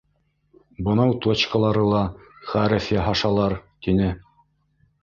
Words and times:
Бынау 0.87 1.13
точкалары 1.25 1.85
ла 1.91 2.01
хәреф 2.55 2.89
яһашалар,— 2.99 3.61
тине. 3.87 4.15